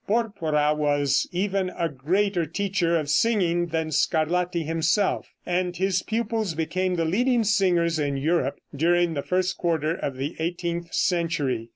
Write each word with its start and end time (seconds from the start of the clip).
Porpora 0.07 0.73
was 0.73 1.27
even 1.31 1.69
a 1.77 1.87
greater 1.87 2.43
teacher 2.47 2.97
of 2.99 3.07
singing 3.07 3.67
than 3.67 3.91
Scarlatti 3.91 4.63
himself, 4.63 5.29
and 5.45 5.77
his 5.77 6.01
pupils 6.01 6.55
became 6.55 6.95
the 6.95 7.05
leading 7.05 7.43
singers 7.43 7.99
in 7.99 8.17
Europe 8.17 8.59
during 8.75 9.13
the 9.13 9.21
first 9.21 9.59
quarter 9.59 9.93
of 9.93 10.17
the 10.17 10.35
eighteenth 10.39 10.91
century. 10.91 11.69